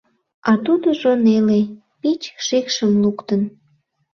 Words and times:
А 0.49 0.51
тудыжо 0.65 1.11
неле, 1.25 1.61
пич 1.99 2.21
шикшым 2.45 2.91
луктын. 3.03 3.41